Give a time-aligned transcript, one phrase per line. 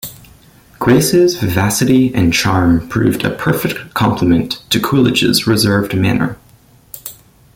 [0.79, 6.39] Grace's vivacity and charm proved a perfect complement to Coolidge's reserved manner.